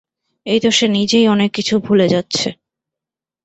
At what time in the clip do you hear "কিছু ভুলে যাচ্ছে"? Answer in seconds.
1.53-2.49